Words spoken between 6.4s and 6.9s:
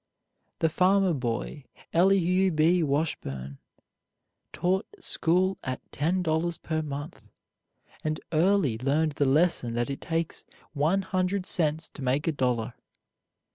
per